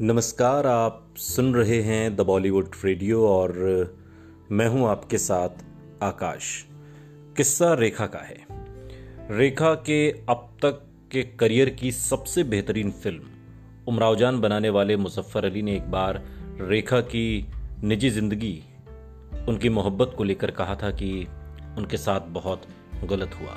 नमस्कार, 0.00 0.66
आप 0.66 1.14
सुन 1.16 1.54
रहे 1.54 1.80
हैं 1.82 2.16
द 2.16 2.20
बॉलीवुड 2.20 2.74
रेडियो 2.84 3.28
और 3.28 3.52
मैं 4.50 4.66
हूँ 4.68 4.88
आपके 4.88 5.18
साथ 5.18 5.48
आकाश। 6.02 6.48
किस्सा 7.36 7.72
रेखा 7.74 8.06
का 8.06 8.18
है। 8.18 8.36
रेखा 9.30 9.72
के 9.74 10.10
अब 10.28 10.48
तक 10.62 10.82
के 11.12 11.22
करियर 11.40 11.70
की 11.70 11.92
सबसे 11.92 12.44
बेहतरीन 12.44 12.90
फ़िल्म 12.92 13.22
उमरावजान 13.88 14.40
बनाने 14.40 14.70
वाले 14.70 14.96
मुजफ्फर 14.96 15.44
अली 15.44 15.62
ने 15.62 15.76
एक 15.76 15.90
बार 15.90 16.22
रेखा 16.60 17.00
की 17.00 17.46
निजी 17.82 18.10
ज़िंदगी, 18.10 18.62
उनकी 19.48 19.68
मोहब्बत 19.68 20.14
को 20.18 20.24
लेकर 20.24 20.50
कहा 20.50 20.74
था 20.74 20.90
कि 20.90 21.26
उनके 21.78 21.96
साथ 21.96 22.28
बहुत 22.30 22.66
गलत 23.04 23.38
हुआ। 23.40 23.56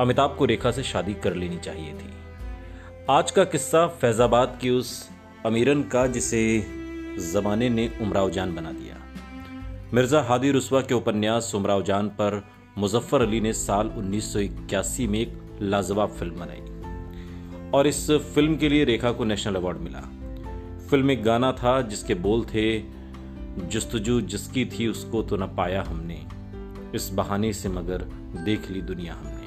अमिताभ 0.00 0.36
को 0.38 0.44
रेखा 0.44 0.70
से 0.70 0.82
शादी 0.82 1.14
कर 1.14 1.34
लेनी 1.34 1.58
चाहिए 1.58 1.94
थी। 1.94 2.12
आज 3.10 3.30
का 3.30 3.44
किस्सा 3.44 3.86
फैजाबाद 3.86 4.58
की 4.62 4.70
उस 4.70 5.10
अमीरन 5.46 5.82
का, 5.82 6.06
जिसे 6.06 6.40
जमाने 7.32 7.68
ने 7.68 7.90
उमराव 8.00 8.30
जान 8.30 8.54
बना 8.54 8.72
दिया। 8.72 8.96
मिर्ज़ा 9.94 10.20
हादी 10.22 10.50
रुस्वा 10.50 10.80
के 10.80 10.94
उपन्यास 10.94 11.50
उमराव 11.54 11.82
जान 11.82 12.08
पर 12.08 12.42
मुजफ्फर 12.78 13.22
अली 13.22 13.40
ने 13.40 13.52
साल 13.52 13.88
1981 13.88 15.06
में 15.06 15.18
एक 15.20 15.58
लाजवाब 15.62 16.10
फ़िल्म 16.10 16.34
बनाई 16.34 17.70
और 17.70 17.86
इस 17.86 18.10
फ़िल्म 18.34 18.56
के 18.56 18.68
लिए 18.68 18.84
रेखा 18.84 19.12
को 19.12 19.24
नेशनल 19.24 19.54
अवार्ड 19.54 19.78
मिला। 19.78 20.00
फ़िल्म 20.90 21.10
एक 21.10 21.22
गाना 21.22 21.52
था 21.52 21.80
जिसके 21.82 22.14
बोल 22.14 22.44
थे, 22.44 22.80
जस्तजू 23.68 24.20
जिसकी 24.20 24.64
थी 24.64 24.86
उसको 24.86 25.22
तो 25.22 25.36
न 25.36 25.46
पाया 25.46 25.82
हमने, 25.82 26.20
इस 26.94 27.10
बहाने 27.14 27.52
से 27.52 27.68
मगर 27.68 28.04
देख 28.44 28.70
ली 28.70 28.80
दुनिया 28.82 29.14
हमने। 29.14 29.40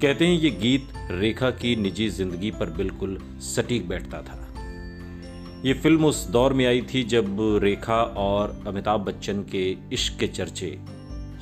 कहते 0.00 0.26
हैं 0.26 0.38
ये 0.38 0.50
गीत 0.50 0.88
रेखा 1.10 1.50
की 1.50 1.74
निजी 1.76 2.08
ज़िंदगी 2.08 2.50
पर 2.50 2.70
बिल्कुल 2.70 3.18
सटीक 3.40 3.88
बैठता 3.88 4.22
था। 4.22 4.46
ये 5.64 5.72
फ़िल्म 5.74 6.04
उस 6.04 6.24
दौर 6.30 6.52
में 6.52 6.64
आई 6.66 6.80
थी 6.82 7.02
जब 7.04 7.36
रेखा 7.62 7.96
और 8.18 8.52
अमिताभ 8.66 9.00
बच्चन 9.00 9.42
के 9.42 9.64
इश्क 9.92 10.16
के 10.18 10.26
चर्चे 10.28 10.68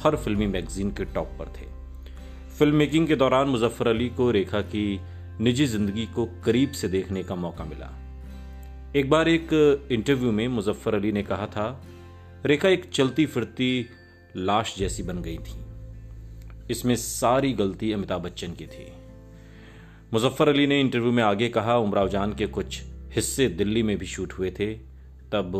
हर 0.02 0.16
फिल्मी 0.16 0.46
मैगजीन 0.46 0.90
के 0.90 1.04
टॉप 1.04 1.36
पर 1.38 1.48
थे। 1.48 1.66
फ़िल्म 2.58 2.76
मेकिंग 2.76 3.06
के 3.08 3.16
दौरान 3.16 3.48
मुजफ्फर 3.48 3.88
अली 3.88 4.08
को 4.08 4.30
रेखा 4.30 4.60
की 4.64 5.00
निजी 5.40 5.66
ज़िंदगी 5.66 6.06
को 6.06 6.24
करीब 6.44 6.72
से 6.72 6.88
देखने 6.88 7.22
का 7.22 7.34
मौका 7.34 7.64
मिला। 7.64 7.92
एक 8.96 9.10
बार 9.10 9.28
एक 9.28 9.88
इंटरव्यू 9.92 10.32
में 10.32 10.46
मुजफ्फर 10.48 10.94
अली 10.94 11.12
ने 11.12 11.22
कहा 11.22 11.46
था, 11.46 11.68
रेखा 12.46 12.68
एक 12.68 12.90
चलती 12.90 13.26
फिरती 13.26 13.86
लाश 14.36 14.74
जैसी 14.78 15.02
बन 15.02 15.22
गई 15.22 15.38
थी। 15.38 15.58
इसमें 16.70 16.96
सारी 16.96 17.52
गलती 17.52 17.92
अमिताभ 17.92 18.22
बच्चन 18.22 18.52
की 18.52 18.66
थी। 18.66 18.92
मुजफ्फर 20.12 20.48
अली 20.48 20.66
ने 20.66 20.80
इंटरव्यू 20.80 21.12
में 21.12 21.22
आगे 21.22 21.48
कहा, 21.48 21.76
उमराव 21.76 22.08
जान 22.08 22.34
के 22.34 22.46
कुछ 22.46 22.82
हिस्से 23.14 23.48
दिल्ली 23.48 23.82
में 23.82 23.96
भी 23.98 24.06
शूट 24.06 24.32
हुए 24.32 24.50
थे। 24.50 24.72
तब 25.32 25.56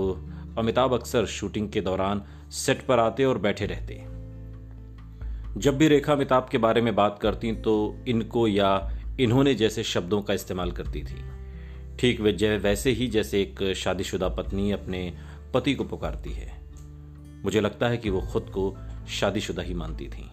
अमिताभ 0.59 0.93
अक्सर 0.93 1.27
शूटिंग 1.27 1.71
के 1.71 1.81
दौरान 1.81 2.23
सेट 2.51 2.87
पर 2.87 2.99
आते 2.99 3.25
और 3.25 3.39
बैठे 3.39 3.67
रहते। 3.67 3.95
जब 5.57 5.77
भी 5.79 5.89
रेखा 5.89 6.13
अमिताभ 6.13 6.49
के 6.53 6.59
बारे 6.59 6.81
में 6.81 6.95
बात 6.95 7.19
करती 7.23 7.53
तो 7.53 7.75
इनको 8.09 8.47
या 8.49 8.71
इन्होंने 9.21 9.55
जैसे 9.55 9.83
शब्दों 9.83 10.23
का 10.23 10.35
इस्तेमाल 10.35 10.73
करती 10.73 11.03
थी। 11.03 11.23
ठीक 11.99 12.21
वैसे 12.21 12.91
ही 12.91 13.07
जैसे 13.07 13.43
एक 13.43 13.73
शादीशुदा 13.77 14.29
पत्नी 14.29 14.71
अपने 14.73 15.13
पति 15.55 15.75
को 15.75 15.85
पुकारती 15.85 16.33
है। 16.33 16.53
मुझे 17.45 17.61
लगता 17.61 17.89
है 17.89 17.97
कि 17.97 18.11
वो 18.11 18.21
खुद 18.21 18.43
को 18.43 18.77
शादीशुदा 19.09 19.63
ही 19.63 19.75
मानती 19.75 20.09
थी। 20.09 20.31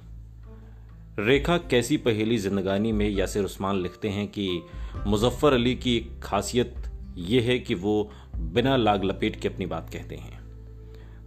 रेखा 1.20 1.58
कैसी 1.58 1.98
पहेली 1.98 2.38
जिंदगानी 2.38 2.92
में 2.92 3.10
यासिर 3.10 3.44
उस्मान 3.44 3.82
लिखते 3.82 4.10
हैं 4.10 4.28
कि 4.28 4.62
मुजफ्फर 5.08 5.54
अली 5.54 5.76
की 5.76 5.96
एक 5.98 6.20
खासियत 6.24 6.76
यह 7.18 7.42
है 7.42 7.60
कि 7.60 7.76
वो 7.76 8.12
बिना 8.36 8.78
लाग 8.78 9.04
लपेट 9.04 9.42
के 9.42 9.48
अपनी 9.48 9.66
बात 9.66 9.90
कहते 9.90 10.16
हैं। 10.16 10.46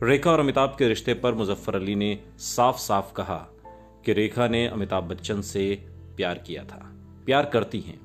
रेखा 0.03 0.31
और 0.31 0.41
अमिताभ 0.41 0.77
के 0.79 0.89
रिश्ते 0.89 1.15
पर 1.15 1.35
मुजफ्फर 1.35 1.75
अली 1.75 1.95
ने 1.95 2.21
साफ़ 2.39 2.77
साफ़ 2.77 3.13
कहा 3.13 3.49
कि 4.05 4.13
रेखा 4.13 4.49
ने 4.49 4.67
अमिताभ 4.67 5.05
बच्चन 5.05 5.41
से 5.41 5.87
प्यार 6.17 6.39
किया 6.39 6.65
था। 6.65 6.95
प्यार 7.27 7.45
करती 7.45 7.81
हैं। 7.81 8.01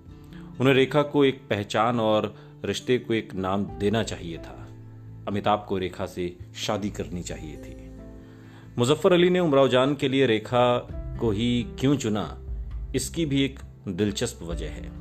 उन्हें 0.59 0.73
रेखा 0.73 1.01
को 1.01 1.25
एक 1.25 1.41
पहचान 1.49 1.99
और 1.99 2.35
रिश्ते 2.65 2.97
को 2.97 3.13
एक 3.13 3.33
नाम 3.33 3.63
देना 3.63 4.03
चाहिए 4.03 4.37
था। 4.37 4.67
अमिताभ 5.27 5.65
को 5.69 5.77
रेखा 5.77 6.05
से 6.05 6.37
शादी 6.55 6.89
करनी 6.89 7.23
चाहिए 7.23 7.57
थी। 7.57 7.91
मुजफ्फर 8.77 9.13
अली 9.13 9.29
ने 9.29 9.39
उमराव 9.39 9.67
जान 9.67 9.95
के 9.95 10.09
लिए 10.09 10.25
रेखा 10.25 10.87
को 11.19 11.31
ही 11.31 11.65
क्यों 11.79 11.97
चुना, 11.97 12.39
इसकी 12.95 13.25
भी 13.25 13.43
एक 13.43 13.59
दिलचस्प 13.87 14.39
वजह 14.43 14.69
है। 14.69 14.91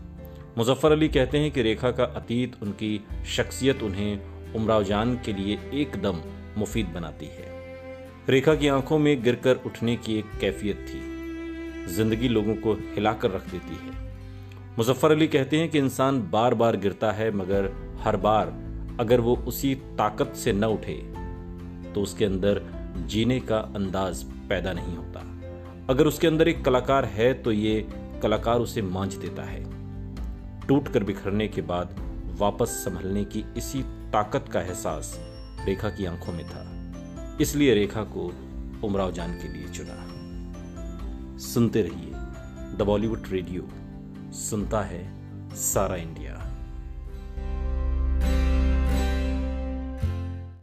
मुजफ्फर 0.58 0.92
अली 0.92 1.08
कहते 1.08 1.38
हैं 1.38 1.50
कि 1.50 1.62
रेखा 1.62 1.90
का 1.90 2.04
अतीत, 2.04 2.56
उनकी 2.62 3.00
शख्सियत 3.26 3.82
उन्हें 3.82 4.54
उमराव 4.54 4.82
जान 4.84 5.14
के 5.24 5.32
लिए 5.32 5.58
एकदम 5.74 6.20
मुफीद 6.58 6.86
बनाती 6.86 7.26
है। 7.26 7.46
रेखा 8.28 8.54
की 8.54 8.68
आँखों 8.68 8.98
में 8.98 9.22
गिरकर 9.22 9.60
उठने 9.66 9.96
की 9.96 10.18
एक 10.18 10.38
कैफियत 10.40 10.86
थी। 10.88 11.94
ज़िंदगी 11.94 12.28
लोगों 12.28 12.54
को 12.56 12.72
हिलाकर 12.94 13.30
रख 13.30 13.50
देती 13.50 13.76
है। 13.76 14.00
मुजफ्फर 14.78 15.10
अली 15.10 15.28
कहते 15.28 15.58
हैं 15.58 15.68
कि 15.68 15.78
इंसान 15.78 16.20
बार 16.30 16.54
बार 16.54 16.76
गिरता 16.76 17.12
है, 17.12 17.30
मगर 17.30 17.72
हर 18.04 18.16
बार 18.18 18.54
अगर 19.00 19.20
वो 19.20 19.36
उसी 19.36 19.74
ताकत 19.98 20.32
से 20.36 20.52
न 20.52 20.64
उठे 20.66 21.00
तो 21.94 22.02
उसके 22.02 22.24
अंदर 22.24 22.62
जीने 23.06 23.40
का 23.40 23.58
अंदाज 23.76 24.22
पैदा 24.48 24.72
नहीं 24.72 24.96
होता। 24.96 25.20
अगर 25.90 26.06
उसके 26.06 26.26
अंदर 26.26 26.48
एक 26.48 26.64
कलाकार 26.64 27.04
है 27.04 27.32
तो 27.34 27.52
ये 27.52 27.80
कलाकार 28.22 28.60
उसे 28.60 28.82
मांझ 28.82 29.14
देता 29.14 29.42
है। 29.42 29.60
टूट 30.72 30.88
कर 30.88 31.04
बिखरने 31.04 31.48
के 31.48 31.62
बाद 31.62 31.94
वापस 32.38 32.68
संभलने 32.68 33.24
की 33.24 33.44
इसी 33.56 33.82
ताकत 33.82 34.44
का 34.52 34.60
एहसास 34.60 35.18
रेखा 35.66 35.90
की 35.90 36.04
आँखों 36.04 36.32
में 36.32 36.44
था। 36.48 36.62
इसलिए 37.40 37.74
रेखा 37.74 38.04
को 38.04 38.32
उमराव 38.86 39.12
जान 39.12 39.34
के 39.34 39.48
लिए 39.48 39.68
चुना। 39.68 41.38
सुनते 41.38 41.82
रहिए 41.82 42.12
द 42.76 42.82
बॉलीवुड 42.82 43.22
रेडियो, 43.28 43.68
सुनता 44.32 44.82
है 44.82 45.04
सारा 45.54 45.96
इंडिया। 45.96 46.51